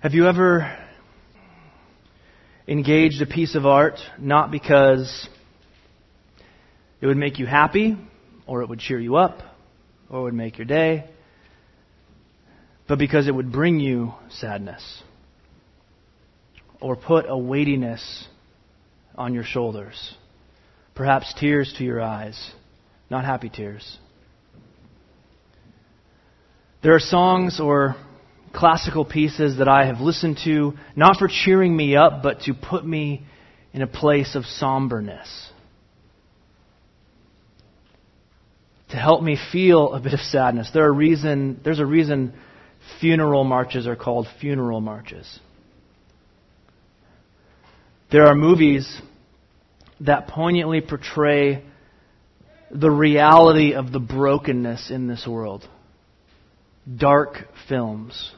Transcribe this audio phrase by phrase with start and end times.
[0.00, 0.78] Have you ever
[2.68, 5.28] engaged a piece of art not because
[7.00, 7.98] it would make you happy
[8.46, 9.40] or it would cheer you up
[10.08, 11.10] or it would make your day,
[12.86, 15.02] but because it would bring you sadness
[16.80, 18.28] or put a weightiness
[19.16, 20.14] on your shoulders,
[20.94, 22.52] perhaps tears to your eyes,
[23.10, 23.98] not happy tears.
[26.84, 27.96] There are songs or
[28.52, 32.84] classical pieces that I have listened to, not for cheering me up, but to put
[32.84, 33.24] me
[33.72, 35.50] in a place of somberness.
[38.90, 40.70] To help me feel a bit of sadness.
[40.72, 42.32] There are reason, there's a reason
[43.00, 45.40] funeral marches are called funeral marches.
[48.10, 49.00] There are movies
[50.00, 51.64] that poignantly portray
[52.70, 55.68] the reality of the brokenness in this world.
[56.96, 58.32] Dark films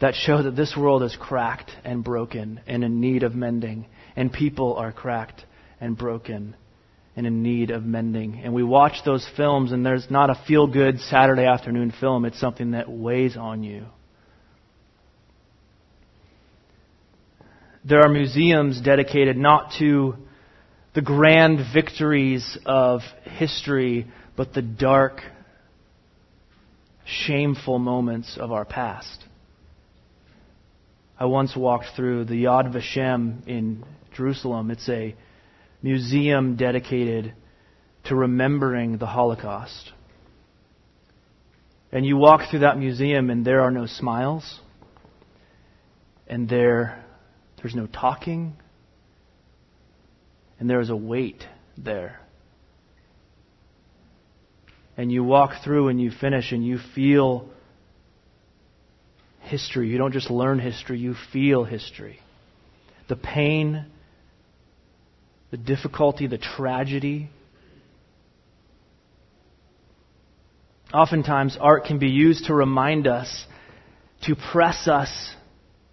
[0.00, 4.32] that show that this world is cracked and broken and in need of mending, and
[4.32, 5.44] people are cracked
[5.80, 6.54] and broken
[7.16, 8.40] and in need of mending.
[8.44, 12.38] And we watch those films, and there's not a feel good Saturday afternoon film, it's
[12.38, 13.86] something that weighs on you.
[17.84, 20.16] There are museums dedicated not to
[20.94, 25.20] the grand victories of history, but the dark,
[27.04, 29.25] shameful moments of our past.
[31.18, 34.70] I once walked through the Yad Vashem in Jerusalem.
[34.70, 35.14] It's a
[35.82, 37.32] museum dedicated
[38.04, 39.92] to remembering the Holocaust.
[41.90, 44.60] And you walk through that museum and there are no smiles.
[46.26, 47.02] And there
[47.62, 48.52] there's no talking.
[50.60, 51.44] And there is a weight
[51.78, 52.20] there.
[54.98, 57.48] And you walk through and you finish and you feel
[59.46, 59.88] history.
[59.88, 62.18] You don't just learn history, you feel history.
[63.08, 63.86] The pain,
[65.50, 67.30] the difficulty, the tragedy.
[70.92, 73.46] Oftentimes, art can be used to remind us,
[74.22, 75.10] to press us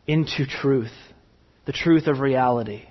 [0.08, 0.94] into truth,
[1.66, 2.84] the truth of reality.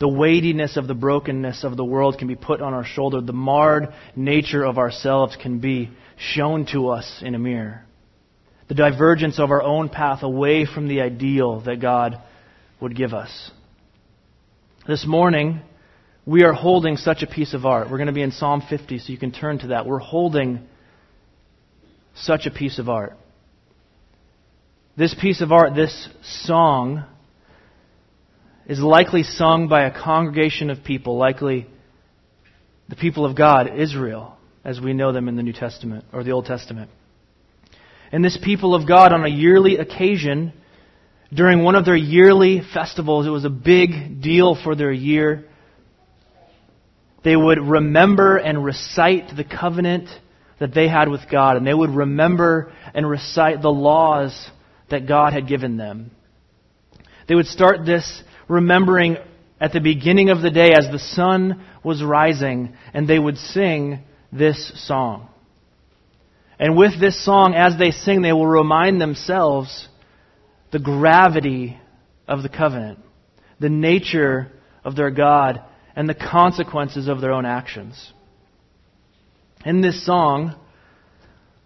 [0.00, 3.20] The weightiness of the brokenness of the world can be put on our shoulder.
[3.20, 7.84] The marred nature of ourselves can be shown to us in a mirror
[8.68, 12.20] the divergence of our own path away from the ideal that God
[12.80, 13.50] would give us.
[14.86, 15.60] This morning,
[16.26, 17.90] we are holding such a piece of art.
[17.90, 19.86] We're going to be in Psalm 50, so you can turn to that.
[19.86, 20.60] We're holding
[22.14, 23.16] such a piece of art.
[24.96, 27.04] This piece of art, this song,
[28.66, 31.66] is likely sung by a congregation of people, likely
[32.88, 36.30] the people of God, Israel, as we know them in the New Testament or the
[36.30, 36.90] Old Testament.
[38.14, 40.52] And this people of God, on a yearly occasion,
[41.32, 45.46] during one of their yearly festivals, it was a big deal for their year.
[47.24, 50.08] They would remember and recite the covenant
[50.60, 54.48] that they had with God, and they would remember and recite the laws
[54.90, 56.12] that God had given them.
[57.26, 59.16] They would start this remembering
[59.60, 64.04] at the beginning of the day as the sun was rising, and they would sing
[64.30, 65.30] this song.
[66.58, 69.88] And with this song, as they sing, they will remind themselves
[70.72, 71.78] the gravity
[72.28, 72.98] of the covenant,
[73.60, 74.52] the nature
[74.84, 75.60] of their God,
[75.96, 78.12] and the consequences of their own actions.
[79.64, 80.54] In this song,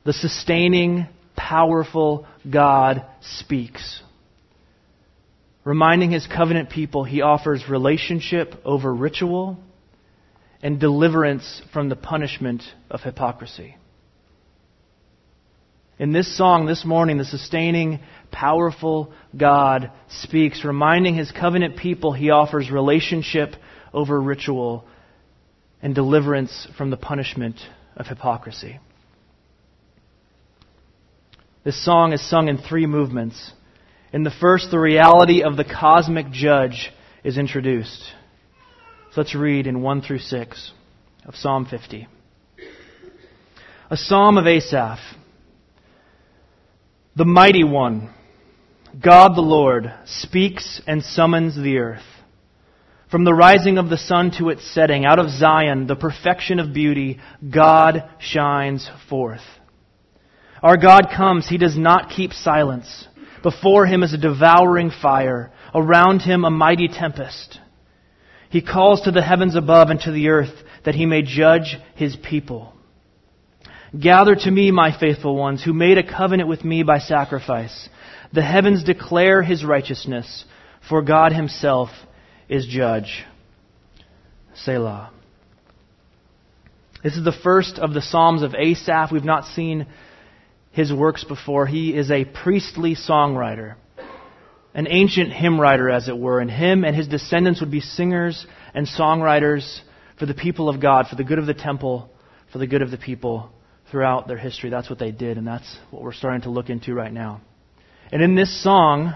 [0.04, 1.06] the sustaining,
[1.36, 4.02] powerful God speaks.
[5.64, 9.58] Reminding his covenant people, he offers relationship over ritual
[10.62, 13.76] and deliverance from the punishment of hypocrisy.
[15.98, 17.98] In this song this morning, the sustaining,
[18.30, 23.54] powerful God speaks, reminding his covenant people he offers relationship
[23.92, 24.84] over ritual
[25.82, 27.56] and deliverance from the punishment
[27.96, 28.78] of hypocrisy.
[31.64, 33.52] This song is sung in three movements.
[34.12, 36.92] In the first, the reality of the cosmic judge
[37.24, 38.02] is introduced.
[39.10, 40.72] So let's read in 1 through 6
[41.26, 42.06] of Psalm 50.
[43.90, 45.00] A psalm of Asaph
[47.18, 48.14] the mighty one,
[49.02, 52.04] God the Lord, speaks and summons the earth.
[53.10, 56.72] From the rising of the sun to its setting, out of Zion, the perfection of
[56.72, 57.18] beauty,
[57.50, 59.42] God shines forth.
[60.62, 63.08] Our God comes, He does not keep silence.
[63.42, 67.58] Before Him is a devouring fire, around Him a mighty tempest.
[68.48, 70.54] He calls to the heavens above and to the earth
[70.84, 72.74] that He may judge His people.
[73.98, 77.88] Gather to me, my faithful ones, who made a covenant with me by sacrifice.
[78.32, 80.44] The heavens declare his righteousness,
[80.86, 81.88] for God himself
[82.48, 83.24] is judge.
[84.54, 85.10] Selah.
[87.02, 89.10] This is the first of the Psalms of Asaph.
[89.10, 89.86] We've not seen
[90.70, 91.66] his works before.
[91.66, 93.76] He is a priestly songwriter,
[94.74, 98.46] an ancient hymn writer, as it were, and him and his descendants would be singers
[98.74, 99.80] and songwriters
[100.18, 102.10] for the people of God, for the good of the temple,
[102.52, 103.50] for the good of the people
[103.90, 104.70] throughout their history.
[104.70, 107.40] That's what they did, and that's what we're starting to look into right now.
[108.12, 109.14] And in this song,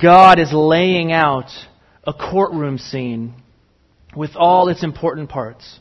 [0.00, 1.50] God is laying out
[2.04, 3.34] a courtroom scene
[4.16, 5.78] with all its important parts.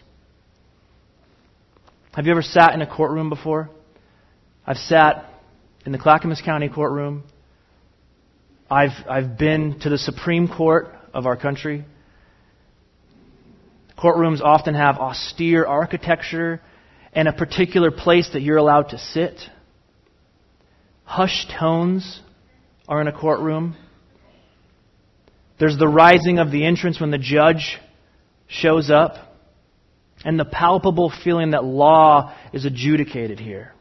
[2.14, 3.70] Have you ever sat in a courtroom before?
[4.66, 5.26] I've sat
[5.86, 7.24] in the Clackamas County courtroom.
[8.70, 11.86] I've, I've been to the Supreme Court of our country.
[13.98, 16.62] Courtrooms often have austere architecture
[17.14, 19.40] and a particular place that you're allowed to sit.
[21.04, 22.22] Hushed tones
[22.88, 23.76] are in a courtroom.
[25.60, 27.78] There's the rising of the entrance when the judge
[28.48, 29.16] shows up,
[30.24, 33.74] and the palpable feeling that law is adjudicated here.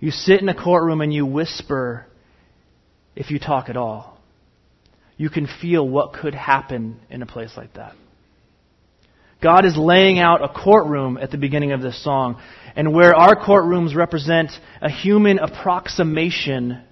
[0.00, 2.06] You sit in a courtroom and you whisper
[3.14, 4.18] if you talk at all.
[5.16, 7.94] You can feel what could happen in a place like that.
[9.44, 12.40] God is laying out a courtroom at the beginning of this song.
[12.74, 14.50] And where our courtrooms represent
[14.80, 16.82] a human approximation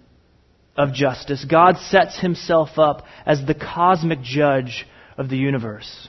[0.77, 6.09] of justice, God sets himself up as the cosmic judge of the universe.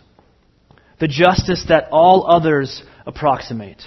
[1.00, 3.81] The justice that all others approximate.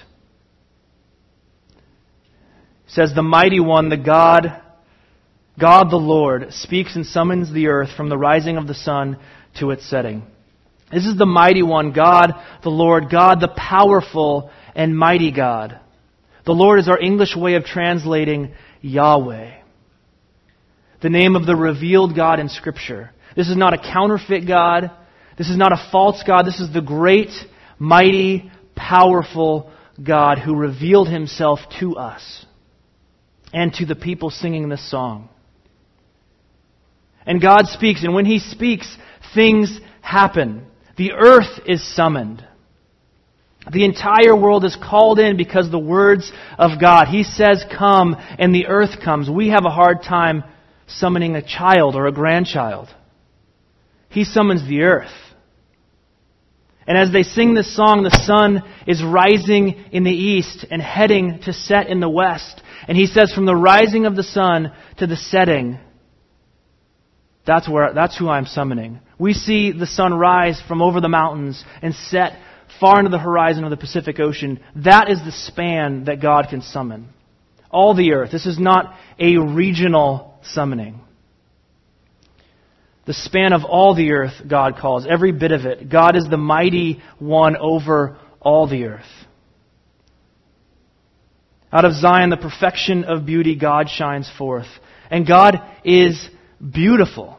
[2.87, 4.63] says, The mighty one, the God,
[5.61, 9.19] God the Lord, speaks and summons the earth from the rising of the sun
[9.59, 10.23] to its setting.
[10.93, 15.79] This is the mighty one, God the Lord, God the powerful and mighty God.
[16.45, 19.53] The Lord is our English way of translating Yahweh,
[21.03, 23.11] the name of the revealed God in Scripture.
[23.37, 24.91] This is not a counterfeit God.
[25.37, 26.47] This is not a false God.
[26.47, 27.31] This is the great,
[27.79, 29.71] mighty, powerful
[30.03, 32.47] God who revealed himself to us
[33.53, 35.29] and to the people singing this song.
[37.27, 38.97] And God speaks, and when He speaks,
[39.35, 40.67] things happen.
[40.97, 42.45] The earth is summoned.
[43.71, 47.09] The entire world is called in because the words of God.
[47.09, 49.29] He says, come, and the earth comes.
[49.29, 50.45] We have a hard time
[50.87, 52.89] summoning a child or a grandchild.
[54.09, 55.11] He summons the earth.
[56.87, 61.41] And as they sing this song, the sun is rising in the east and heading
[61.45, 62.63] to set in the west.
[62.87, 65.81] And he says, from the rising of the sun to the setting,
[67.47, 69.01] that's where, that's who I'm summoning.
[69.19, 72.39] We see the sun rise from over the mountains and set
[72.81, 74.61] far into the horizon of the Pacific Ocean.
[74.77, 77.09] That is the span that God can summon.
[77.71, 78.33] All the earth.
[78.33, 81.01] This is not a regional summoning.
[83.07, 85.89] The span of all the earth, God calls, every bit of it.
[85.89, 89.05] God is the mighty one over all the earth.
[91.73, 94.67] Out of Zion, the perfection of beauty, God shines forth.
[95.11, 96.29] And God is
[96.61, 97.39] beautiful.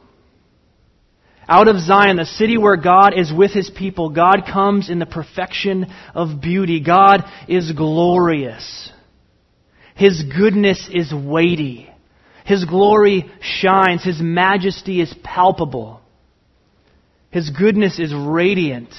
[1.50, 5.06] Out of Zion, the city where God is with his people, God comes in the
[5.06, 6.82] perfection of beauty.
[6.82, 8.92] God is glorious.
[9.96, 11.90] His goodness is weighty.
[12.46, 14.04] His glory shines.
[14.04, 16.02] His majesty is palpable.
[17.32, 18.94] His goodness is radiant.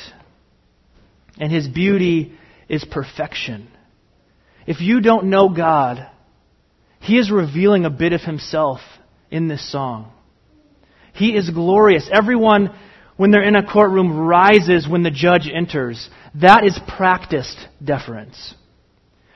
[1.39, 2.33] And his beauty
[2.69, 3.69] is perfection.
[4.67, 6.07] If you don't know God,
[7.01, 8.81] he is revealing a bit of himself
[9.31, 10.13] in this song.
[11.15, 12.09] He is glorious.
[12.13, 12.71] Everyone,
[13.17, 16.09] when they're in a courtroom, rises when the judge enters.
[16.37, 18.55] That is practiced deference.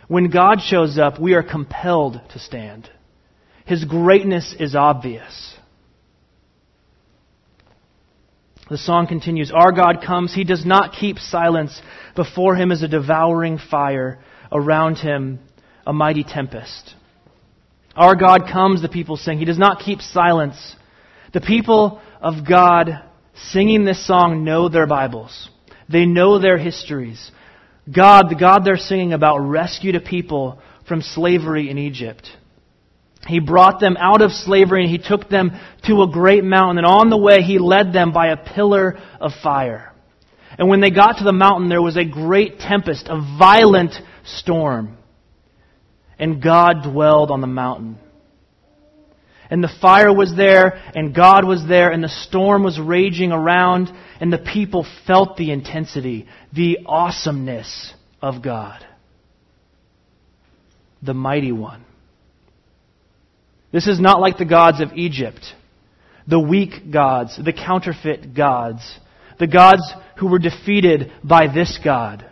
[0.08, 2.88] When God shows up, we are compelled to stand.
[3.64, 5.56] His greatness is obvious.
[8.70, 10.34] The song continues Our God comes.
[10.34, 11.80] He does not keep silence.
[12.14, 14.18] Before him is a devouring fire.
[14.50, 15.40] Around him,
[15.86, 16.94] a mighty tempest.
[17.94, 19.38] Our God comes, the people sing.
[19.38, 20.76] He does not keep silence.
[21.32, 23.02] The people of God
[23.34, 25.48] singing this song know their Bibles.
[25.88, 27.30] They know their histories.
[27.90, 32.28] God, the God they're singing about, rescued a people from slavery in Egypt.
[33.26, 35.52] He brought them out of slavery and he took them
[35.86, 36.78] to a great mountain.
[36.78, 39.92] And on the way, he led them by a pillar of fire.
[40.58, 43.94] And when they got to the mountain, there was a great tempest, a violent
[44.24, 44.98] storm.
[46.22, 47.98] And God dwelled on the mountain
[49.52, 53.90] and the fire was there, and God was there, and the storm was raging around,
[54.18, 58.82] and the people felt the intensity, the awesomeness of God.
[61.02, 61.84] the mighty one.
[63.72, 65.44] This is not like the gods of Egypt,
[66.26, 68.80] the weak gods, the counterfeit gods,
[69.38, 69.82] the gods
[70.18, 72.24] who were defeated by this God,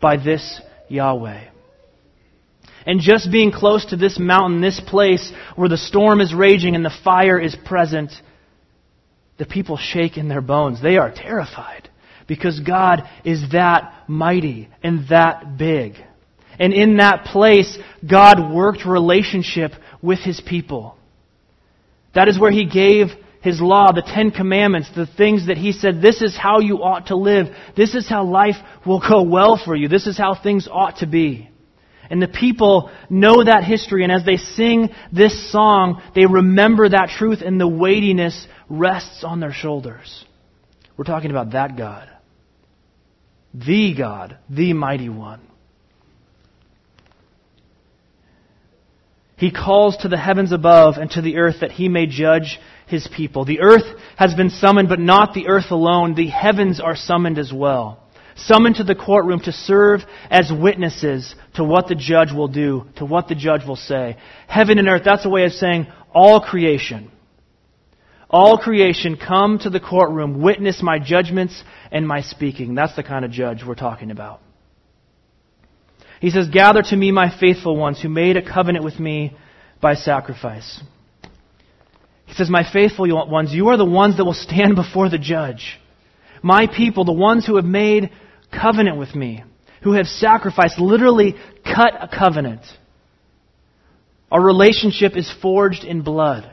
[0.00, 1.48] by this Yahweh.
[2.86, 6.84] And just being close to this mountain, this place where the storm is raging and
[6.84, 8.12] the fire is present,
[9.38, 10.82] the people shake in their bones.
[10.82, 11.88] They are terrified
[12.26, 15.94] because God is that mighty and that big.
[16.58, 17.76] And in that place,
[18.08, 19.72] God worked relationship
[20.02, 20.96] with his people.
[22.14, 23.08] That is where he gave
[23.40, 27.08] his law, the Ten Commandments, the things that he said, this is how you ought
[27.08, 27.48] to live.
[27.76, 29.88] This is how life will go well for you.
[29.88, 31.50] This is how things ought to be.
[32.10, 37.10] And the people know that history, and as they sing this song, they remember that
[37.16, 40.24] truth, and the weightiness rests on their shoulders.
[40.96, 42.08] We're talking about that God.
[43.54, 45.40] The God, the mighty one.
[49.36, 53.08] He calls to the heavens above and to the earth that he may judge his
[53.16, 53.44] people.
[53.44, 56.14] The earth has been summoned, but not the earth alone.
[56.14, 58.03] The heavens are summoned as well.
[58.36, 63.04] Summoned to the courtroom to serve as witnesses to what the judge will do, to
[63.04, 64.16] what the judge will say.
[64.48, 67.10] Heaven and earth, that's a way of saying all creation.
[68.28, 71.62] All creation come to the courtroom, witness my judgments
[71.92, 72.74] and my speaking.
[72.74, 74.40] That's the kind of judge we're talking about.
[76.20, 79.36] He says, Gather to me my faithful ones who made a covenant with me
[79.80, 80.82] by sacrifice.
[82.26, 85.78] He says, My faithful ones, you are the ones that will stand before the judge.
[86.42, 88.10] My people, the ones who have made
[88.60, 89.44] covenant with me,
[89.82, 91.34] who have sacrificed, literally
[91.64, 92.62] cut a covenant.
[94.30, 96.50] Our relationship is forged in blood.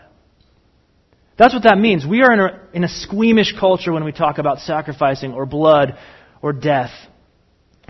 [1.38, 2.06] That's what that means.
[2.06, 5.98] We are in a, in a squeamish culture when we talk about sacrificing or blood
[6.42, 6.92] or death.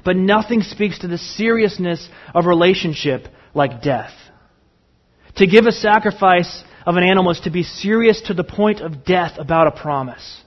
[0.05, 4.13] But nothing speaks to the seriousness of relationship like death.
[5.37, 9.05] To give a sacrifice of an animal is to be serious to the point of
[9.05, 10.41] death about a promise.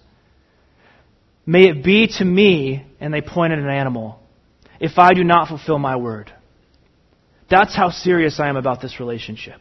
[1.46, 4.18] May it be to me, and they point at an animal,
[4.80, 6.32] if I do not fulfill my word.
[7.50, 9.60] That's how serious I am about this relationship.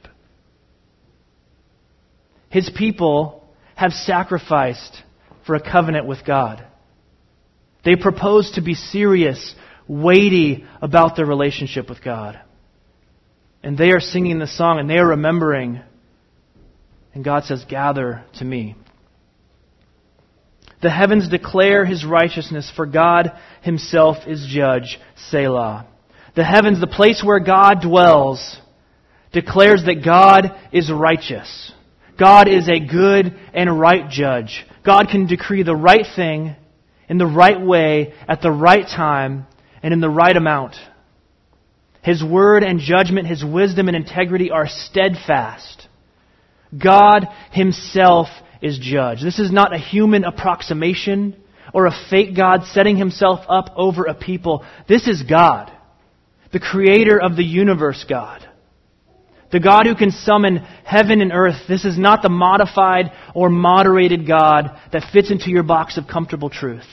[2.50, 3.44] His people
[3.76, 5.02] have sacrificed
[5.46, 6.66] for a covenant with God.
[7.84, 9.56] They propose to be serious
[9.88, 12.40] weighty about their relationship with God.
[13.62, 15.82] And they are singing the song and they are remembering.
[17.14, 18.76] And God says, Gather to me.
[20.84, 25.00] The heavens declare his righteousness, for God himself is judge.
[25.30, 25.88] Selah.
[26.36, 28.60] The heavens, the place where God dwells,
[29.32, 31.72] declares that God is righteous.
[32.20, 34.66] God is a good and right judge.
[34.86, 36.56] God can decree the right thing
[37.08, 39.48] in the right way at the right time
[39.82, 40.76] and in the right amount.
[42.02, 45.88] His word and judgment, His wisdom and integrity are steadfast.
[46.78, 48.28] God Himself
[48.64, 49.22] is judge.
[49.22, 51.36] This is not a human approximation
[51.74, 54.66] or a fake God setting Himself up over a people.
[54.88, 55.72] This is God,
[56.52, 58.48] the creator of the universe God.
[59.52, 61.68] The God who can summon heaven and earth.
[61.68, 66.50] This is not the modified or moderated God that fits into your box of comfortable
[66.50, 66.88] truth.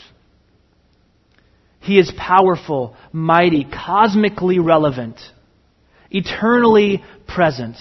[1.80, 5.18] He is powerful, mighty, cosmically relevant,
[6.10, 7.76] eternally present,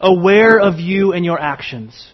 [0.00, 2.10] aware of you and your actions.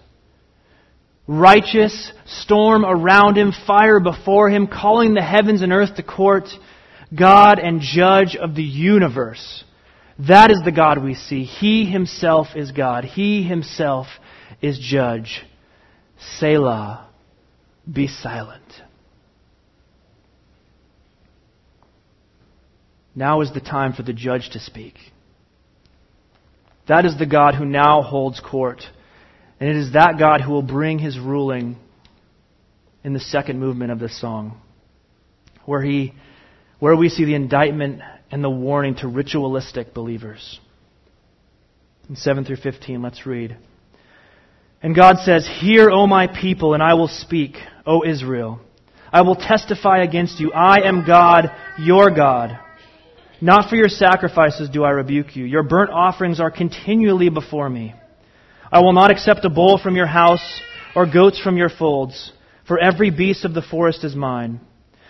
[1.28, 6.49] Righteous, storm around him, fire before him, calling the heavens and earth to court,
[7.14, 9.64] God and judge of the universe.
[10.18, 11.45] That is the God we see.
[11.45, 13.04] He himself is God.
[13.04, 14.06] He himself
[14.62, 15.45] is judge.
[16.38, 17.09] Selah,
[17.92, 18.62] be silent.
[23.14, 24.95] Now is the time for the judge to speak.
[26.87, 28.83] That is the God who now holds court.
[29.59, 31.77] And it is that God who will bring his ruling
[33.03, 34.61] in the second movement of this song,
[35.65, 36.13] where, he,
[36.79, 40.61] where we see the indictment and the warning to ritualistic believers.
[42.09, 43.57] In 7 through 15, let's read.
[44.83, 48.61] And God says, Hear, O my people, and I will speak, O Israel.
[49.13, 50.53] I will testify against you.
[50.53, 52.59] I am God, your God.
[53.41, 55.45] Not for your sacrifices do I rebuke you.
[55.45, 57.95] Your burnt offerings are continually before me.
[58.70, 60.61] I will not accept a bull from your house
[60.94, 62.32] or goats from your folds,
[62.66, 64.61] for every beast of the forest is mine.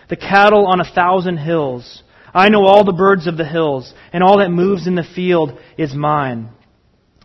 [0.09, 2.03] The cattle on a thousand hills.
[2.33, 5.57] I know all the birds of the hills, and all that moves in the field
[5.77, 6.49] is mine.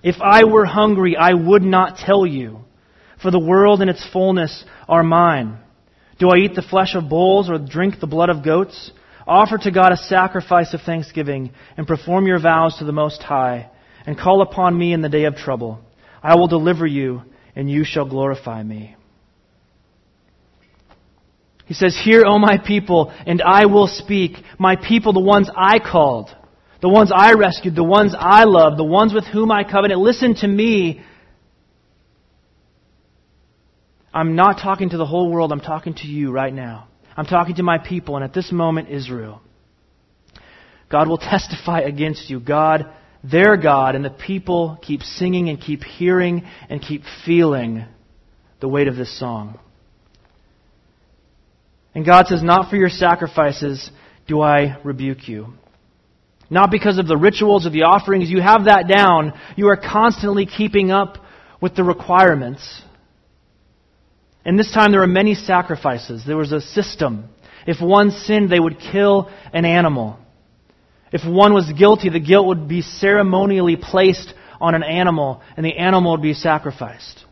[0.03, 2.61] If I were hungry, I would not tell you,
[3.21, 5.59] for the world and its fullness are mine.
[6.19, 8.91] Do I eat the flesh of bulls or drink the blood of goats?
[9.27, 13.71] Offer to God a sacrifice of thanksgiving and perform your vows to the Most High
[14.07, 15.81] and call upon me in the day of trouble.
[16.23, 17.23] I will deliver you
[17.57, 18.97] and you shall glorify me.
[21.67, 24.33] He says, Hear, O my people, and I will speak.
[24.59, 26.31] My people, the ones I called,
[26.81, 30.35] the ones I rescued, the ones I love, the ones with whom I covenant, listen
[30.37, 31.03] to me.
[34.13, 36.89] I'm not talking to the whole world, I'm talking to you right now.
[37.17, 39.41] I'm talking to my people, and at this moment, Israel.
[40.91, 42.39] God will testify against you.
[42.39, 42.93] God,
[43.25, 47.85] their God, and the people keep singing and keep hearing and keep feeling
[48.61, 49.59] the weight of this song.
[51.95, 53.91] And God says, Not for your sacrifices
[54.27, 55.55] do I rebuke you.
[56.51, 58.31] Not because of the rituals or the offerings.
[58.31, 59.33] You have that down.
[59.57, 61.19] You are constantly keeping up
[61.61, 62.83] with the requirements.
[64.45, 66.25] And this time there were many sacrifices.
[66.27, 67.29] There was a system.
[67.67, 70.19] If one sinned, they would kill an animal.
[71.13, 75.77] If one was guilty, the guilt would be ceremonially placed on an animal, and the
[75.77, 77.25] animal would be sacrificed.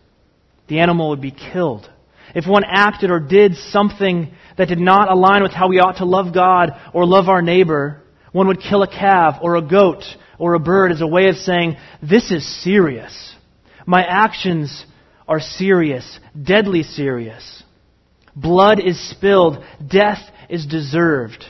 [0.69, 1.89] The animal would be killed.
[2.35, 6.05] If one acted or did something that did not align with how we ought to
[6.05, 10.05] love God or love our neighbor, one would kill a calf or a goat
[10.39, 13.35] or a bird as a way of saying, This is serious.
[13.87, 14.85] My actions
[15.27, 17.63] are serious, deadly serious.
[18.37, 21.45] Blood is spilled, death is deserved.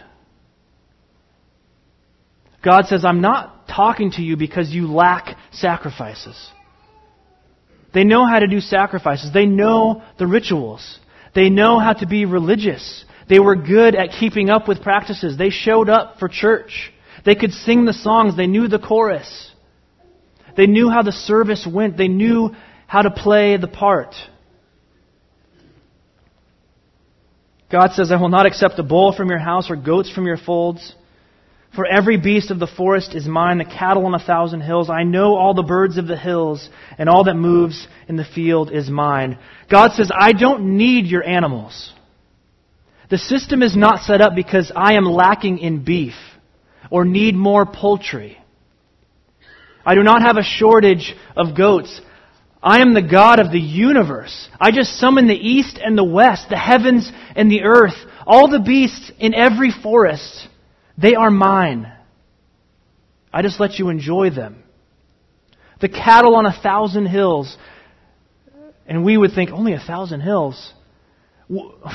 [2.63, 6.37] God says, I'm not talking to you because you lack sacrifices.
[7.95, 9.33] They know how to do sacrifices.
[9.33, 10.99] They know the rituals.
[11.35, 13.05] They know how to be religious.
[13.29, 15.39] They were good at keeping up with practices.
[15.39, 16.93] They showed up for church.
[17.25, 18.37] They could sing the songs.
[18.37, 19.51] They knew the chorus.
[20.57, 21.97] They knew how the service went.
[21.97, 22.51] They knew
[22.87, 24.15] how to play the part.
[27.71, 30.37] God says, I will not accept a bull from your house or goats from your
[30.37, 30.95] folds.
[31.75, 34.91] For every beast of the forest is mine, the cattle on a thousand hills.
[34.91, 38.73] I know all the birds of the hills, and all that moves in the field
[38.73, 39.39] is mine.
[39.71, 41.93] God says, I don't need your animals.
[43.09, 46.15] The system is not set up because I am lacking in beef
[46.91, 48.37] or need more poultry.
[49.85, 52.01] I do not have a shortage of goats.
[52.63, 54.49] I am the God of the universe.
[54.61, 57.95] I just summon the east and the west, the heavens and the earth,
[58.27, 60.49] all the beasts in every forest.
[61.01, 61.91] They are mine.
[63.33, 64.63] I just let you enjoy them.
[65.81, 67.57] The cattle on a thousand hills.
[68.87, 70.73] And we would think, only a thousand hills.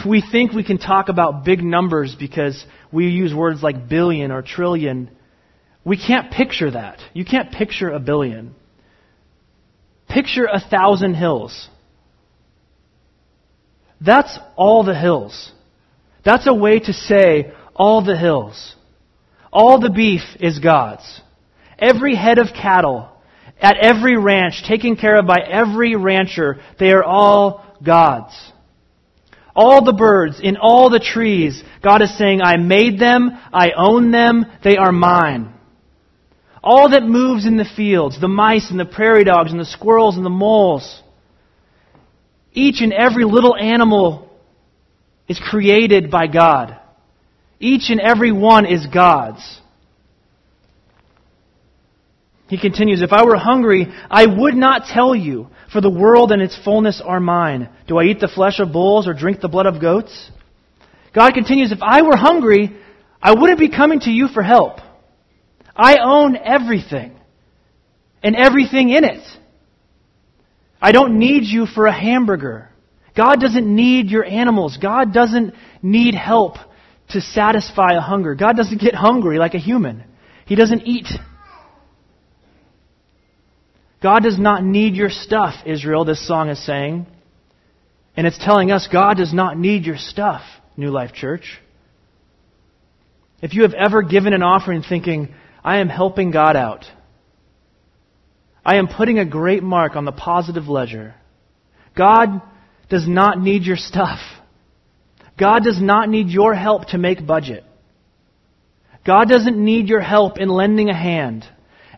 [0.05, 4.41] We think we can talk about big numbers because we use words like billion or
[4.41, 5.11] trillion.
[5.83, 6.99] We can't picture that.
[7.13, 8.55] You can't picture a billion.
[10.09, 11.69] Picture a thousand hills.
[14.01, 15.51] That's all the hills.
[16.23, 18.75] That's a way to say all the hills.
[19.55, 21.21] All the beef is God's.
[21.79, 23.09] Every head of cattle
[23.57, 28.35] at every ranch, taken care of by every rancher, they are all God's.
[29.55, 34.11] All the birds in all the trees, God is saying, I made them, I own
[34.11, 35.53] them, they are mine.
[36.61, 40.17] All that moves in the fields, the mice and the prairie dogs and the squirrels
[40.17, 41.01] and the moles,
[42.51, 44.37] each and every little animal
[45.29, 46.77] is created by God.
[47.59, 49.61] Each and every one is God's.
[52.47, 56.41] He continues, If I were hungry, I would not tell you, for the world and
[56.41, 57.69] its fullness are mine.
[57.87, 60.31] Do I eat the flesh of bulls or drink the blood of goats?
[61.13, 62.75] God continues, If I were hungry,
[63.21, 64.79] I wouldn't be coming to you for help.
[65.75, 67.19] I own everything
[68.21, 69.23] and everything in it.
[70.81, 72.69] I don't need you for a hamburger.
[73.15, 74.77] God doesn't need your animals.
[74.77, 76.57] God doesn't need help
[77.09, 78.35] to satisfy a hunger.
[78.35, 80.03] God doesn't get hungry like a human.
[80.45, 81.07] He doesn't eat.
[84.01, 87.07] God does not need your stuff, Israel, this song is saying.
[88.15, 90.41] And it's telling us God does not need your stuff,
[90.77, 91.59] New Life Church.
[93.41, 96.85] If you have ever given an offering thinking, I am helping God out.
[98.63, 101.15] I am putting a great mark on the positive ledger.
[101.95, 102.41] God
[102.89, 104.19] does not need your stuff.
[105.37, 107.63] God does not need your help to make budget.
[109.05, 111.45] God doesn't need your help in lending a hand.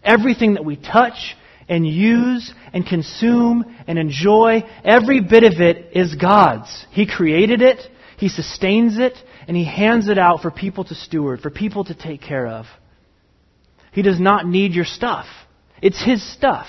[0.04, 1.36] Everything that we touch
[1.70, 6.86] and use and consume and enjoy, every bit of it is God's.
[6.92, 7.80] He created it,
[8.18, 9.14] He sustains it,
[9.48, 12.66] and He hands it out for people to steward, for people to take care of.
[13.92, 15.26] He does not need your stuff.
[15.82, 16.68] It's His stuff.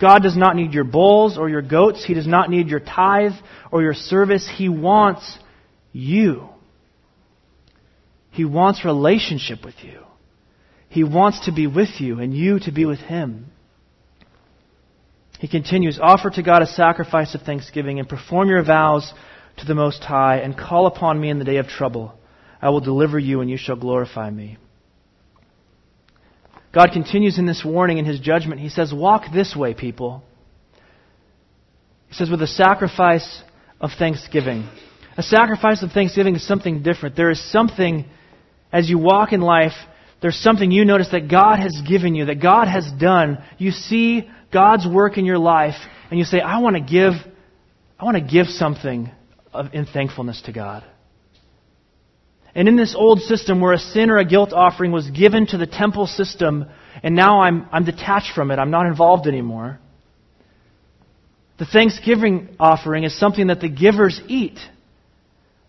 [0.00, 2.04] God does not need your bulls or your goats.
[2.04, 3.32] He does not need your tithe
[3.70, 4.50] or your service.
[4.56, 5.38] He wants
[5.92, 6.48] you.
[8.30, 10.00] He wants relationship with you.
[10.88, 13.46] He wants to be with you and you to be with Him.
[15.38, 19.12] He continues, offer to God a sacrifice of thanksgiving and perform your vows
[19.58, 22.14] to the Most High and call upon me in the day of trouble.
[22.60, 24.58] I will deliver you and you shall glorify me.
[26.72, 28.60] God continues in this warning in his judgment.
[28.60, 30.22] He says, Walk this way, people.
[32.08, 33.42] He says, with a sacrifice
[33.80, 34.68] of thanksgiving.
[35.16, 37.16] A sacrifice of thanksgiving is something different.
[37.16, 38.04] There is something,
[38.72, 39.72] as you walk in life,
[40.20, 43.38] there's something you notice that God has given you, that God has done.
[43.58, 45.76] You see God's work in your life,
[46.10, 47.12] and you say, I want to give,
[47.98, 49.10] I want to give something
[49.52, 50.84] of, in thankfulness to God.
[52.54, 55.58] And in this old system where a sin or a guilt offering was given to
[55.58, 56.66] the temple system,
[57.02, 59.78] and now I'm, I'm detached from it, I'm not involved anymore.
[61.58, 64.58] The thanksgiving offering is something that the givers eat.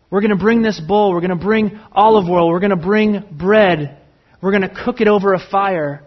[0.10, 2.76] We're going to bring this bowl, we're going to bring olive oil, we're going to
[2.76, 3.98] bring bread,
[4.42, 6.04] we're going to cook it over a fire.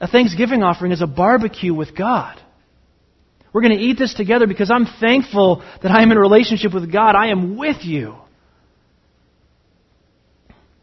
[0.00, 2.40] A thanksgiving offering is a barbecue with God.
[3.52, 6.90] We're going to eat this together because I'm thankful that I am in relationship with
[6.92, 7.16] God.
[7.16, 8.14] I am with you.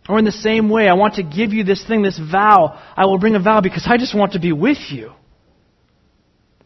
[0.07, 2.79] Or in the same way, I want to give you this thing, this vow.
[2.95, 5.11] I will bring a vow because I just want to be with you.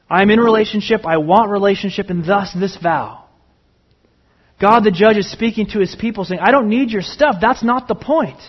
[0.09, 3.25] I am in relationship, I want relationship, and thus this vow.
[4.59, 7.35] God the judge is speaking to his people saying, I don't need your stuff.
[7.39, 8.39] That's not the point.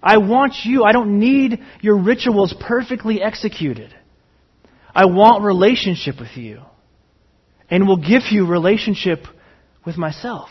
[0.00, 0.84] I want you.
[0.84, 3.92] I don't need your rituals perfectly executed.
[4.94, 6.60] I want relationship with you.
[7.70, 9.20] And will give you relationship
[9.84, 10.50] with myself.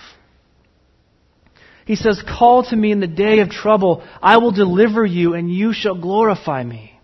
[1.85, 4.03] He says, Call to me in the day of trouble.
[4.21, 6.99] I will deliver you, and you shall glorify me.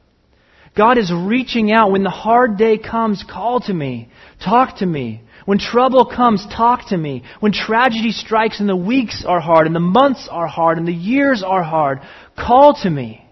[0.75, 1.91] God is reaching out.
[1.91, 4.09] When the hard day comes, call to me.
[4.43, 5.21] Talk to me.
[5.45, 7.23] When trouble comes, talk to me.
[7.39, 10.93] When tragedy strikes and the weeks are hard, and the months are hard, and the
[10.93, 11.99] years are hard,
[12.37, 13.25] call to me.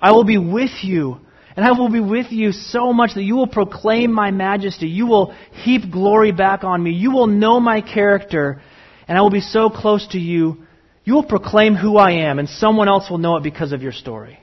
[0.00, 1.20] I will be with you,
[1.56, 4.88] and I will be with you so much that you will proclaim my majesty.
[4.88, 6.90] You will heap glory back on me.
[6.90, 8.60] You will know my character,
[9.08, 10.58] and I will be so close to you,
[11.04, 13.92] you will proclaim who I am, and someone else will know it because of your
[13.92, 14.38] story.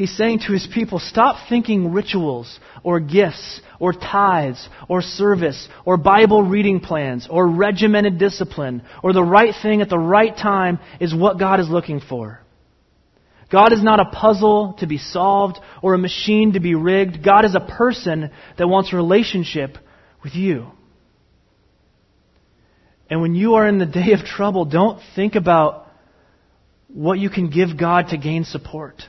[0.00, 5.98] He's saying to his people, stop thinking rituals or gifts or tithes or service or
[5.98, 11.14] Bible reading plans or regimented discipline or the right thing at the right time is
[11.14, 12.40] what God is looking for.
[13.52, 17.22] God is not a puzzle to be solved or a machine to be rigged.
[17.22, 19.76] God is a person that wants a relationship
[20.24, 20.68] with you.
[23.10, 25.88] And when you are in the day of trouble, don't think about
[26.86, 29.02] what you can give God to gain support.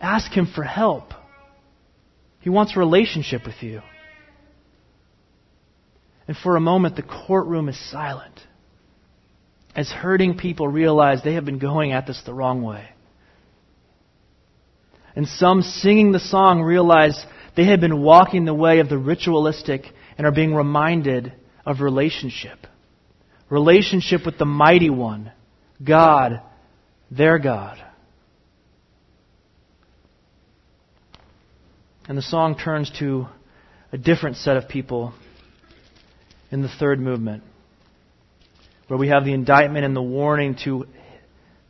[0.00, 1.12] Ask Him for help.
[2.40, 3.82] He wants a relationship with you.
[6.28, 8.40] And for a moment, the courtroom is silent
[9.74, 12.88] as hurting people realize they have been going at this the wrong way.
[15.16, 17.24] And some singing the song realize
[17.56, 19.82] they have been walking the way of the ritualistic
[20.16, 21.32] and are being reminded
[21.64, 22.66] of relationship
[23.48, 25.32] relationship with the mighty one,
[25.82, 26.40] God,
[27.10, 27.82] their God.
[32.08, 33.26] And the song turns to
[33.92, 35.12] a different set of people
[36.50, 37.42] in the third movement,
[38.86, 40.86] where we have the indictment and the warning to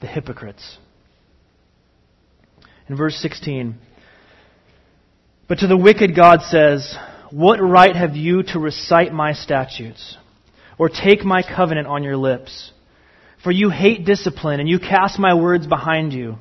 [0.00, 0.78] the hypocrites.
[2.88, 3.76] In verse 16,
[5.48, 6.96] but to the wicked God says,
[7.30, 10.16] What right have you to recite my statutes?
[10.78, 12.72] Or take my covenant on your lips.
[13.42, 16.36] For you hate discipline, and you cast my words behind you.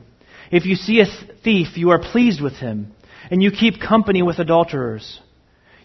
[0.51, 1.05] If you see a
[1.43, 2.93] thief, you are pleased with him,
[3.29, 5.19] and you keep company with adulterers.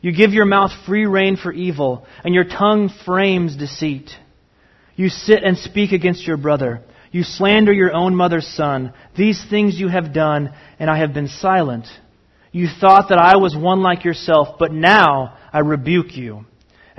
[0.01, 4.11] You give your mouth free rein for evil, and your tongue frames deceit.
[4.97, 6.83] You sit and speak against your brother.
[7.13, 8.93] You slander your own mother's son.
[9.17, 11.87] These things you have done, and I have been silent.
[12.53, 16.47] You thought that I was one like yourself, but now I rebuke you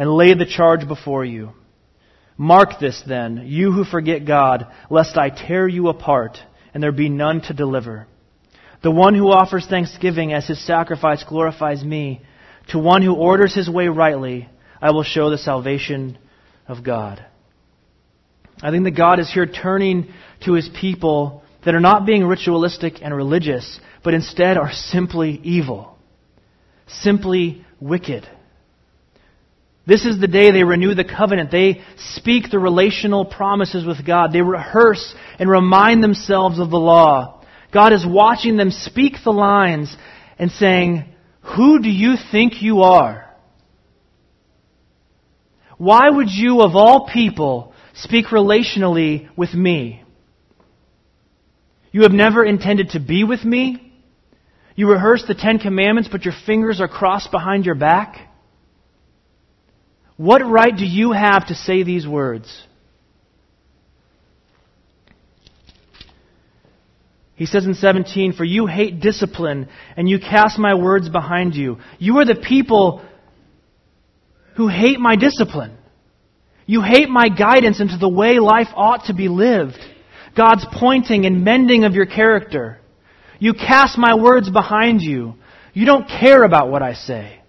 [0.01, 1.51] and lay the charge before you.
[2.35, 6.39] Mark this then, you who forget God, lest I tear you apart
[6.73, 8.07] and there be none to deliver.
[8.81, 12.23] The one who offers thanksgiving as his sacrifice glorifies me.
[12.69, 14.49] To one who orders his way rightly,
[14.81, 16.17] I will show the salvation
[16.67, 17.23] of God.
[18.59, 20.11] I think that God is here turning
[20.45, 25.95] to his people that are not being ritualistic and religious, but instead are simply evil,
[26.87, 28.27] simply wicked.
[29.85, 31.49] This is the day they renew the covenant.
[31.49, 34.31] They speak the relational promises with God.
[34.31, 37.43] They rehearse and remind themselves of the law.
[37.73, 39.95] God is watching them speak the lines
[40.37, 41.05] and saying,
[41.55, 43.27] Who do you think you are?
[45.77, 50.03] Why would you, of all people, speak relationally with me?
[51.91, 53.91] You have never intended to be with me?
[54.75, 58.30] You rehearse the Ten Commandments, but your fingers are crossed behind your back?
[60.21, 62.47] What right do you have to say these words?
[67.33, 71.79] He says in 17, For you hate discipline, and you cast my words behind you.
[71.97, 73.03] You are the people
[74.57, 75.75] who hate my discipline.
[76.67, 79.79] You hate my guidance into the way life ought to be lived.
[80.37, 82.79] God's pointing and mending of your character.
[83.39, 85.33] You cast my words behind you.
[85.73, 87.40] You don't care about what I say.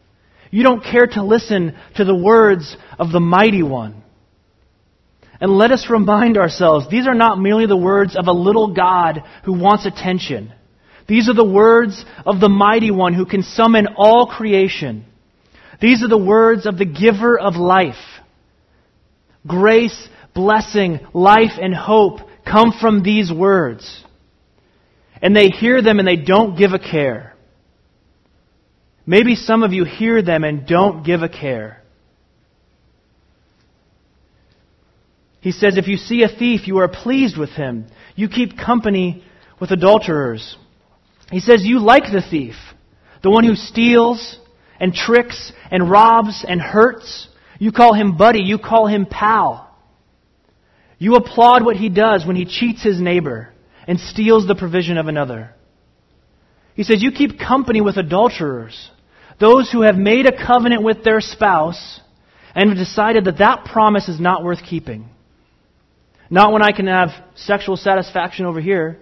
[0.52, 4.02] You don't care to listen to the words of the mighty one.
[5.40, 9.22] And let us remind ourselves, these are not merely the words of a little God
[9.44, 10.52] who wants attention.
[11.08, 15.06] These are the words of the mighty one who can summon all creation.
[15.80, 17.94] These are the words of the giver of life.
[19.46, 24.04] Grace, blessing, life, and hope come from these words.
[25.22, 27.31] And they hear them and they don't give a care.
[29.04, 31.82] Maybe some of you hear them and don't give a care.
[35.40, 37.86] He says, If you see a thief, you are pleased with him.
[38.14, 39.24] You keep company
[39.60, 40.56] with adulterers.
[41.30, 42.54] He says, You like the thief,
[43.22, 44.38] the one who steals
[44.78, 47.28] and tricks and robs and hurts.
[47.58, 48.42] You call him buddy.
[48.42, 49.68] You call him pal.
[50.98, 53.52] You applaud what he does when he cheats his neighbor
[53.88, 55.54] and steals the provision of another.
[56.74, 58.90] He says, You keep company with adulterers,
[59.40, 62.00] those who have made a covenant with their spouse
[62.54, 65.08] and have decided that that promise is not worth keeping.
[66.30, 68.98] Not when I can have sexual satisfaction over here.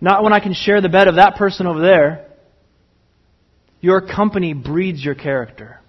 [0.00, 2.26] Not when I can share the bed of that person over there.
[3.80, 5.80] Your company breeds your character.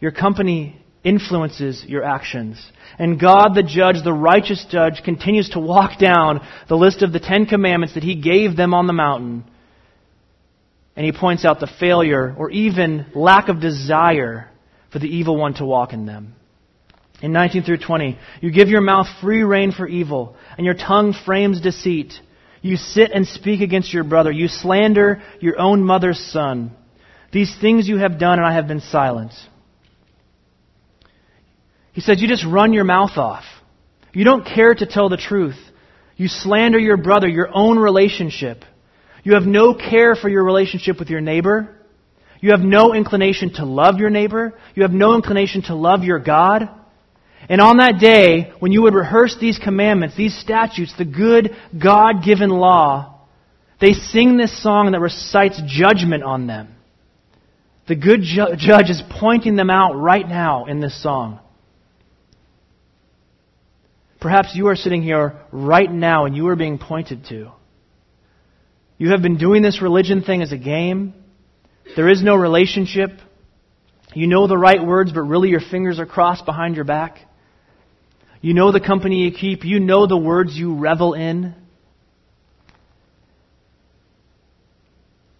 [0.00, 2.64] Your company influences your actions.
[2.98, 7.20] And God, the judge, the righteous judge, continues to walk down the list of the
[7.20, 9.44] Ten Commandments that He gave them on the mountain.
[10.96, 14.50] And He points out the failure or even lack of desire
[14.90, 16.34] for the evil one to walk in them.
[17.20, 21.14] In 19 through 20, you give your mouth free rein for evil, and your tongue
[21.24, 22.12] frames deceit.
[22.60, 24.32] You sit and speak against your brother.
[24.32, 26.72] You slander your own mother's son.
[27.32, 29.32] These things you have done, and I have been silent.
[31.94, 33.44] He says, You just run your mouth off.
[34.12, 35.56] You don't care to tell the truth.
[36.16, 38.64] You slander your brother, your own relationship.
[39.24, 41.74] You have no care for your relationship with your neighbor.
[42.40, 44.52] You have no inclination to love your neighbor.
[44.74, 46.68] You have no inclination to love your God.
[47.48, 52.22] And on that day, when you would rehearse these commandments, these statutes, the good God
[52.24, 53.20] given law,
[53.80, 56.74] they sing this song that recites judgment on them.
[57.86, 61.40] The good ju- judge is pointing them out right now in this song.
[64.24, 67.52] Perhaps you are sitting here right now and you are being pointed to.
[68.96, 71.12] You have been doing this religion thing as a game.
[71.94, 73.10] There is no relationship.
[74.14, 77.18] You know the right words, but really your fingers are crossed behind your back.
[78.40, 79.62] You know the company you keep.
[79.62, 81.54] You know the words you revel in.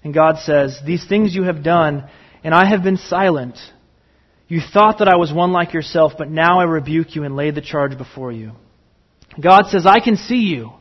[0.02, 2.06] And God says, These things you have done,
[2.42, 3.56] and I have been silent.
[4.46, 7.50] You thought that I was one like yourself, but now I rebuke you and lay
[7.50, 8.52] the charge before you.
[9.40, 10.72] God says, I can see you.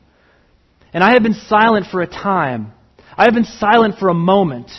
[0.93, 2.71] And I have been silent for a time.
[3.17, 4.71] I have been silent for a moment,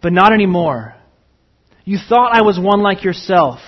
[0.00, 0.94] but not anymore.
[1.84, 3.60] You thought I was one like yourself.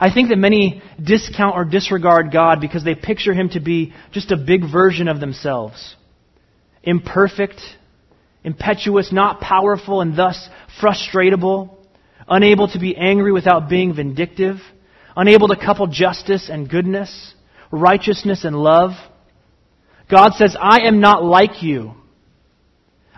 [0.00, 4.30] I think that many discount or disregard God because they picture him to be just
[4.30, 5.96] a big version of themselves.
[6.84, 7.60] Imperfect,
[8.44, 10.48] impetuous, not powerful, and thus
[10.80, 11.76] frustratable,
[12.28, 14.56] unable to be angry without being vindictive,
[15.16, 17.34] unable to couple justice and goodness
[17.70, 18.92] righteousness, and love.
[20.10, 21.94] God says, I am not like you.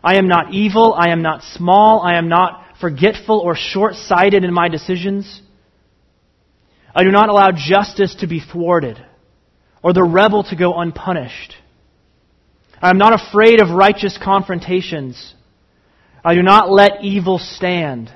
[0.03, 0.95] I am not evil.
[0.95, 2.01] I am not small.
[2.01, 5.43] I am not forgetful or short sighted in my decisions.
[6.95, 8.99] I do not allow justice to be thwarted
[9.83, 11.55] or the rebel to go unpunished.
[12.83, 15.35] I am not afraid of righteous confrontations.
[16.25, 18.13] I do not let evil stand.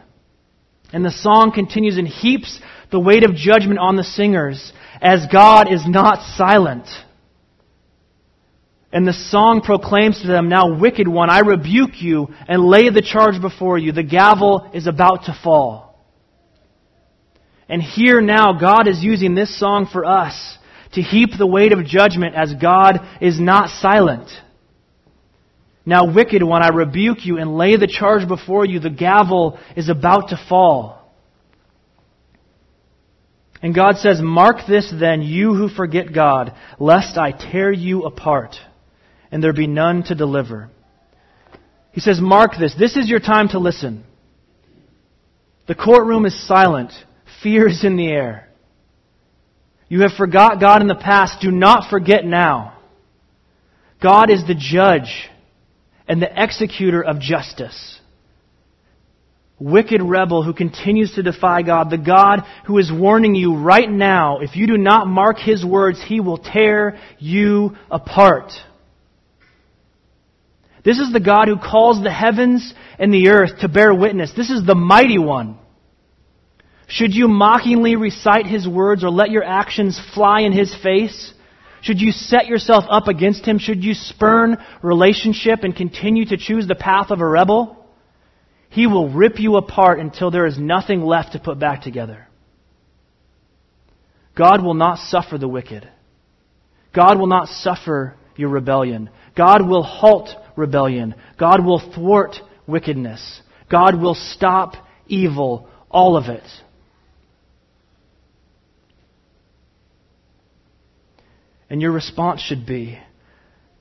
[0.94, 2.60] And the song continues and heaps
[2.92, 6.86] the weight of judgment on the singers as God is not silent.
[8.92, 13.02] And the song proclaims to them, Now, wicked one, I rebuke you and lay the
[13.02, 13.90] charge before you.
[13.90, 15.98] The gavel is about to fall.
[17.68, 20.58] And here now, God is using this song for us
[20.92, 24.30] to heap the weight of judgment as God is not silent.
[25.86, 28.80] Now, wicked one, I rebuke you and lay the charge before you.
[28.80, 31.00] The gavel is about to fall.
[33.60, 38.56] And God says, Mark this then, you who forget God, lest I tear you apart,
[39.30, 40.70] and there be none to deliver.
[41.92, 42.74] He says, Mark this.
[42.78, 44.04] This is your time to listen.
[45.66, 46.92] The courtroom is silent.
[47.42, 48.48] Fear is in the air.
[49.88, 51.40] You have forgot God in the past.
[51.40, 52.78] Do not forget now.
[54.02, 55.30] God is the judge
[56.06, 58.00] and the executor of justice
[59.58, 64.40] wicked rebel who continues to defy God, the God who is warning you right now,
[64.40, 68.52] if you do not mark his words, he will tear you apart.
[70.84, 74.32] This is the God who calls the heavens and the earth to bear witness.
[74.36, 75.58] This is the mighty one.
[76.86, 81.32] Should you mockingly recite his words or let your actions fly in his face?
[81.84, 83.58] Should you set yourself up against him?
[83.58, 87.86] Should you spurn relationship and continue to choose the path of a rebel?
[88.70, 92.26] He will rip you apart until there is nothing left to put back together.
[94.34, 95.86] God will not suffer the wicked.
[96.94, 99.10] God will not suffer your rebellion.
[99.36, 101.14] God will halt rebellion.
[101.38, 103.42] God will thwart wickedness.
[103.70, 104.72] God will stop
[105.06, 106.44] evil, all of it.
[111.74, 113.00] And your response should be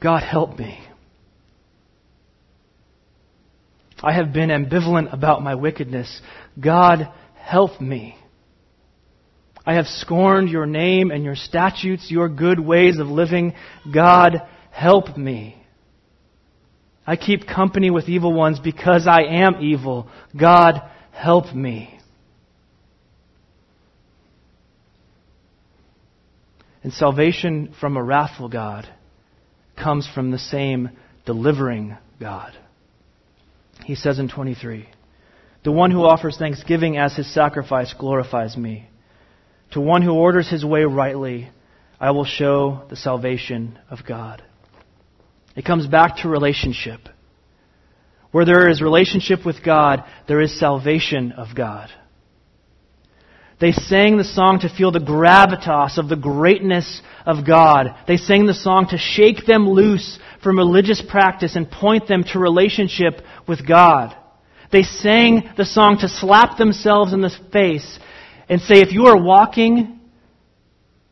[0.02, 0.80] God, help me.
[4.02, 6.20] I have been ambivalent about my wickedness.
[6.60, 8.18] God, help me.
[9.64, 13.54] I have scorned your name and your statutes, your good ways of living.
[13.94, 15.56] God, help me.
[17.06, 20.10] I keep company with evil ones because I am evil.
[20.36, 21.93] God, help me.
[26.84, 28.88] And salvation from a wrathful God
[29.78, 30.90] comes from the same
[31.26, 32.54] delivering God.
[33.86, 34.88] He says in 23,
[35.64, 38.90] The one who offers thanksgiving as his sacrifice glorifies me.
[39.72, 41.50] To one who orders his way rightly,
[42.00, 44.44] I will show the salvation of God.
[45.56, 47.00] It comes back to relationship.
[48.32, 51.90] Where there is relationship with God, there is salvation of God.
[53.64, 57.96] They sang the song to feel the gravitas of the greatness of God.
[58.08, 62.40] They sang the song to shake them loose from religious practice and point them to
[62.40, 64.14] relationship with God.
[64.70, 68.00] They sang the song to slap themselves in the face
[68.50, 70.02] and say, if you are walking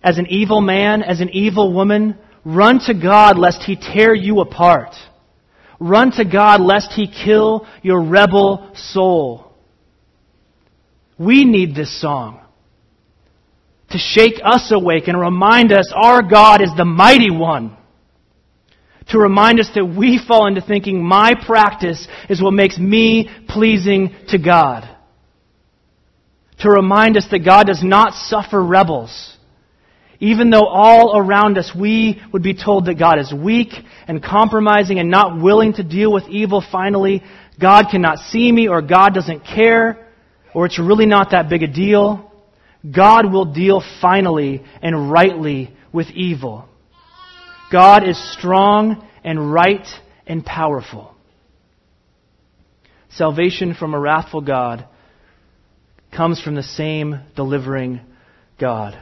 [0.03, 4.41] as an evil man, as an evil woman, run to God lest he tear you
[4.41, 4.93] apart.
[5.79, 9.50] Run to God lest he kill your rebel soul.
[11.21, 12.39] We need this song
[13.91, 17.77] to shake us awake and remind us our God is the mighty one.
[19.09, 24.15] To remind us that we fall into thinking my practice is what makes me pleasing
[24.29, 24.89] to God.
[26.59, 29.37] To remind us that God does not suffer rebels.
[30.19, 33.73] Even though all around us we would be told that God is weak
[34.07, 37.21] and compromising and not willing to deal with evil finally,
[37.59, 40.07] God cannot see me or God doesn't care
[40.53, 42.31] or it's really not that big a deal.
[42.89, 46.67] God will deal finally and rightly with evil.
[47.71, 49.87] God is strong and right
[50.25, 51.15] and powerful.
[53.11, 54.87] Salvation from a wrathful God
[56.15, 58.01] comes from the same delivering
[58.59, 59.01] God.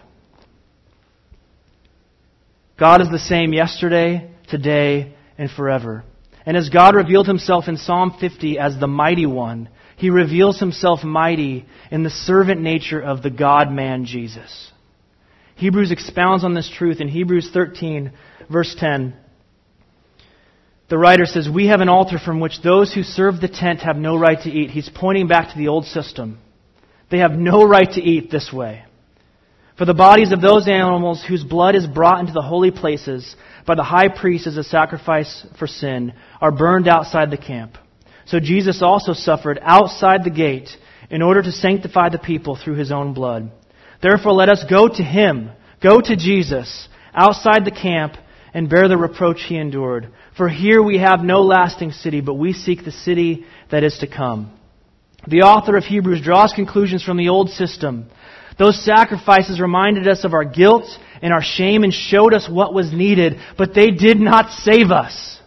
[2.80, 6.04] God is the same yesterday, today, and forever.
[6.46, 11.04] And as God revealed himself in Psalm 50 as the mighty one, he reveals himself
[11.04, 14.72] mighty in the servant nature of the God man Jesus.
[15.58, 18.14] Hebrews expounds on this truth in Hebrews 13,
[18.50, 19.14] verse 10.
[20.88, 23.98] The writer says, We have an altar from which those who serve the tent have
[23.98, 24.70] no right to eat.
[24.70, 26.40] He's pointing back to the old system.
[27.12, 28.86] They have no right to eat this way.
[29.78, 33.36] For the bodies of those animals whose blood is brought into the holy places
[33.68, 37.78] by the high priest as a sacrifice for sin are burned outside the camp.
[38.30, 40.70] So Jesus also suffered outside the gate
[41.10, 43.52] in order to sanctify the people through his own blood.
[44.04, 45.50] Therefore, let us go to him,
[45.82, 48.14] go to Jesus, outside the camp,
[48.54, 50.12] and bear the reproach he endured.
[50.38, 54.08] For here we have no lasting city, but we seek the city that is to
[54.08, 54.54] come.
[55.28, 58.12] The author of Hebrews draws conclusions from the old system.
[58.60, 60.86] Those sacrifices reminded us of our guilt
[61.24, 65.39] and our shame and showed us what was needed, but they did not save us.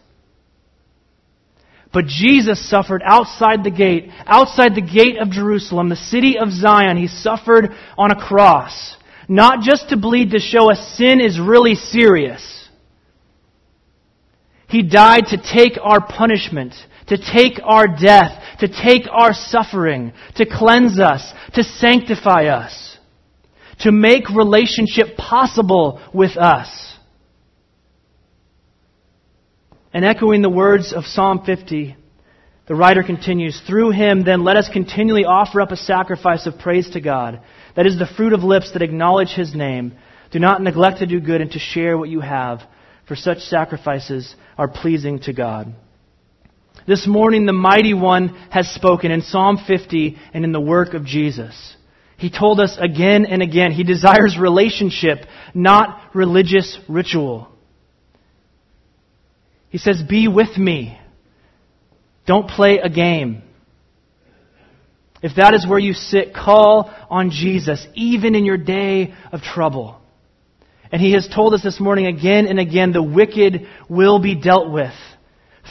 [1.93, 6.97] But Jesus suffered outside the gate, outside the gate of Jerusalem, the city of Zion.
[6.97, 8.97] He suffered on a cross.
[9.29, 12.69] Not just to bleed to show us sin is really serious.
[14.69, 16.75] He died to take our punishment,
[17.09, 22.97] to take our death, to take our suffering, to cleanse us, to sanctify us,
[23.81, 26.92] to make relationship possible with us.
[29.93, 31.97] And echoing the words of Psalm 50,
[32.67, 36.89] the writer continues, Through him, then, let us continually offer up a sacrifice of praise
[36.91, 37.43] to God.
[37.77, 39.95] That is the fruit of lips that acknowledge his name.
[40.31, 42.63] Do not neglect to do good and to share what you have,
[43.07, 45.75] for such sacrifices are pleasing to God.
[46.87, 51.05] This morning, the mighty one has spoken in Psalm 50 and in the work of
[51.05, 51.77] Jesus.
[52.17, 55.19] He told us again and again he desires relationship,
[55.55, 57.52] not religious ritual.
[59.73, 60.99] He says, Be with me.
[62.27, 63.43] Don't play a game.
[65.23, 69.99] If that is where you sit, call on Jesus, even in your day of trouble.
[70.93, 74.71] And he has told us this morning again and again the wicked will be dealt
[74.71, 74.93] with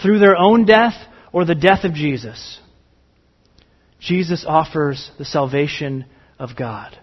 [0.01, 0.95] through their own death
[1.31, 2.59] or the death of Jesus.
[3.99, 6.05] Jesus offers the salvation
[6.39, 6.97] of God.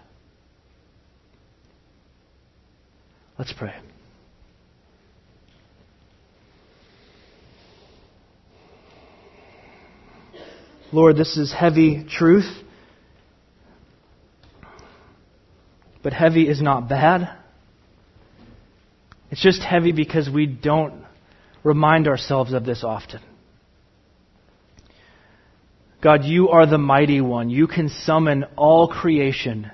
[3.37, 3.75] Let's pray.
[10.91, 12.49] Lord, this is heavy truth.
[16.01, 17.29] But heavy is not bad.
[19.31, 21.03] It's just heavy because we don't
[21.63, 23.21] remind ourselves of this often.
[26.01, 27.49] God, you are the mighty one.
[27.49, 29.69] You can summon all creation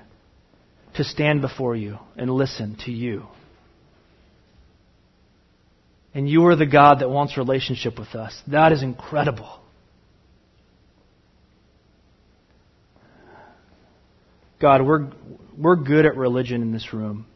[0.96, 3.24] to stand before you and listen to you.
[6.12, 8.42] And you are the God that wants relationship with us.
[8.48, 9.60] That is incredible.
[14.60, 15.10] God, we're,
[15.56, 17.26] we're good at religion in this room.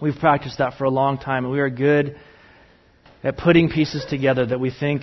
[0.00, 2.16] We've practiced that for a long time, and we are good
[3.22, 5.02] at putting pieces together that we think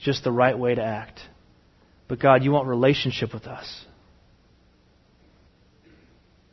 [0.00, 1.20] just the right way to act.
[2.08, 3.84] But God, you want relationship with us.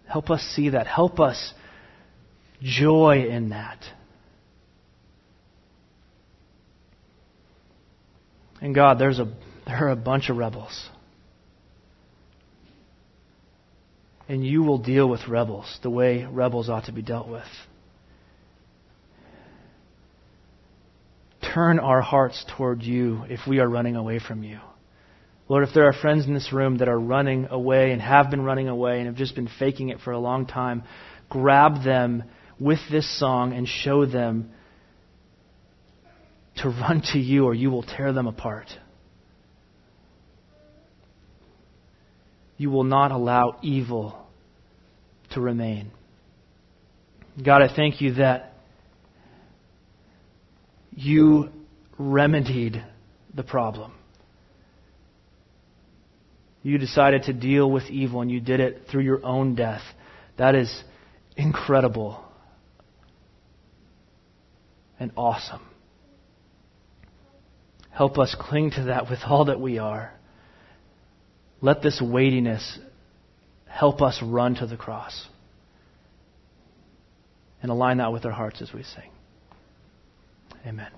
[0.08, 0.88] Help us see that.
[0.88, 1.54] Help us
[2.62, 3.84] joy in that.
[8.62, 9.26] And God, there's a,
[9.66, 10.90] there are a bunch of rebels.
[14.32, 17.44] And you will deal with rebels the way rebels ought to be dealt with.
[21.54, 24.60] Turn our hearts toward you if we are running away from you.
[25.50, 28.42] Lord, if there are friends in this room that are running away and have been
[28.42, 30.84] running away and have just been faking it for a long time,
[31.30, 32.24] grab them
[32.58, 34.50] with this song and show them
[36.56, 38.68] to run to you or you will tear them apart.
[42.62, 44.16] You will not allow evil
[45.32, 45.90] to remain.
[47.44, 48.54] God, I thank you that
[50.92, 51.50] you
[51.98, 52.86] remedied
[53.34, 53.94] the problem.
[56.62, 59.82] You decided to deal with evil and you did it through your own death.
[60.38, 60.84] That is
[61.36, 62.24] incredible
[65.00, 65.66] and awesome.
[67.90, 70.14] Help us cling to that with all that we are.
[71.62, 72.80] Let this weightiness
[73.68, 75.28] help us run to the cross
[77.62, 79.10] and align that with our hearts as we sing.
[80.66, 80.92] Amen.